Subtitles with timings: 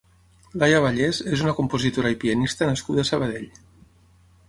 [0.63, 3.51] Laia Vallès és una compositora i pianista nascuda a Sabadell.